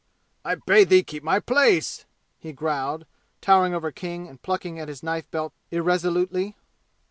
"I 0.43 0.55
bade 0.55 0.89
thee 0.89 1.03
keep 1.03 1.21
my 1.21 1.39
place!" 1.39 2.05
he 2.39 2.53
growled, 2.53 3.05
towering 3.39 3.75
over 3.75 3.91
King 3.91 4.27
and 4.27 4.41
plucking 4.41 4.79
at 4.79 4.87
his 4.87 5.03
knife 5.03 5.29
belt 5.29 5.53
irresolutely. 5.69 6.55